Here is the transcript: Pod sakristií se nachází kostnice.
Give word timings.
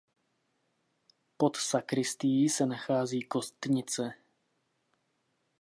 Pod 1.37 1.57
sakristií 1.59 2.49
se 2.49 2.65
nachází 2.65 3.21
kostnice. 3.21 4.13